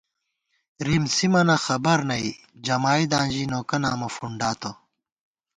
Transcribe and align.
رِم 0.87 1.03
سِمَنہ 1.15 1.55
خبر 1.65 1.97
نئی، 2.09 2.29
جمائیداں 2.65 3.25
ژی 3.33 3.43
نوکہ 3.51 3.77
نامہ 3.83 4.09
فُنڈاتہ 4.15 4.71